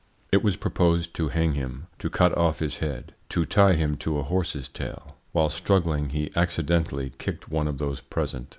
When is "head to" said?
2.77-3.45